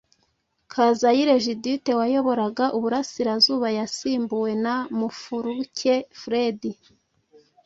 [0.73, 6.61] Kazayire Judith wayoboraga Uburasirazuba yasimbuwe na Mufulukye Fred